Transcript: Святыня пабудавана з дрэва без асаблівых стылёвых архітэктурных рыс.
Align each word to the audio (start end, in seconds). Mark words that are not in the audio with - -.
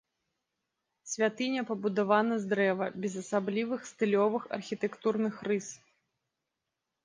Святыня 1.11 1.63
пабудавана 1.71 2.33
з 2.47 2.51
дрэва 2.55 2.87
без 3.05 3.13
асаблівых 3.23 3.81
стылёвых 3.93 4.43
архітэктурных 4.61 5.35
рыс. 5.53 5.67